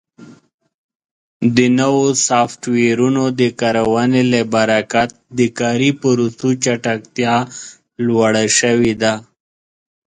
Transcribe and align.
د 1.55 1.57
نوو 1.79 2.05
سافټویرونو 2.27 3.23
د 3.39 3.41
کارونې 3.61 4.21
له 4.33 4.41
برکت 4.53 5.09
د 5.39 5.39
کاري 5.59 5.91
پروسو 6.01 6.47
چټکتیا 6.63 7.35
لوړه 8.07 8.45
شوې 8.59 8.93
ده. 9.01 9.13